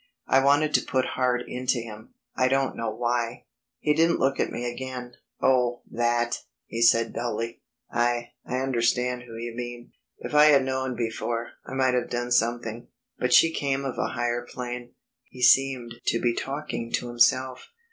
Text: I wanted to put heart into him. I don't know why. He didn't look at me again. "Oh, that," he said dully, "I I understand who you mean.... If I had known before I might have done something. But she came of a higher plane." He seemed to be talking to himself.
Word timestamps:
I 0.25 0.43
wanted 0.43 0.73
to 0.73 0.81
put 0.81 1.09
heart 1.13 1.43
into 1.47 1.77
him. 1.77 2.15
I 2.35 2.47
don't 2.47 2.75
know 2.75 2.89
why. 2.89 3.45
He 3.77 3.93
didn't 3.93 4.17
look 4.19 4.39
at 4.39 4.49
me 4.49 4.65
again. 4.65 5.13
"Oh, 5.39 5.83
that," 5.91 6.39
he 6.65 6.81
said 6.81 7.13
dully, 7.13 7.61
"I 7.91 8.31
I 8.43 8.61
understand 8.61 9.25
who 9.27 9.37
you 9.37 9.53
mean.... 9.55 9.91
If 10.17 10.33
I 10.33 10.45
had 10.45 10.63
known 10.65 10.95
before 10.95 11.51
I 11.67 11.75
might 11.75 11.93
have 11.93 12.09
done 12.09 12.31
something. 12.31 12.87
But 13.19 13.31
she 13.31 13.53
came 13.53 13.85
of 13.85 13.99
a 13.99 14.07
higher 14.13 14.41
plane." 14.41 14.95
He 15.25 15.43
seemed 15.43 15.93
to 16.07 16.19
be 16.19 16.33
talking 16.33 16.91
to 16.93 17.07
himself. 17.09 17.69